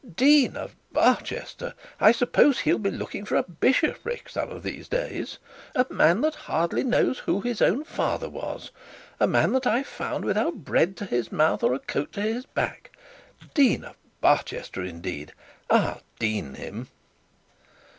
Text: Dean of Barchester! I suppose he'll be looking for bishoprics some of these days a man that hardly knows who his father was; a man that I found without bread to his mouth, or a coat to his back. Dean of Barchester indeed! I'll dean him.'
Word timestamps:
Dean 0.15 0.55
of 0.57 0.75
Barchester! 0.91 1.75
I 1.99 2.11
suppose 2.11 2.57
he'll 2.61 2.79
be 2.79 2.89
looking 2.89 3.23
for 3.23 3.43
bishoprics 3.43 4.33
some 4.33 4.49
of 4.49 4.63
these 4.63 4.87
days 4.87 5.37
a 5.75 5.85
man 5.91 6.21
that 6.21 6.33
hardly 6.49 6.83
knows 6.83 7.19
who 7.19 7.41
his 7.41 7.61
father 7.85 8.27
was; 8.27 8.71
a 9.19 9.27
man 9.27 9.51
that 9.51 9.67
I 9.67 9.83
found 9.83 10.25
without 10.25 10.65
bread 10.65 10.97
to 10.97 11.05
his 11.05 11.31
mouth, 11.31 11.61
or 11.61 11.75
a 11.75 11.79
coat 11.79 12.13
to 12.13 12.21
his 12.23 12.47
back. 12.47 12.97
Dean 13.53 13.83
of 13.83 13.95
Barchester 14.21 14.81
indeed! 14.81 15.33
I'll 15.69 16.01
dean 16.17 16.55
him.' 16.55 16.87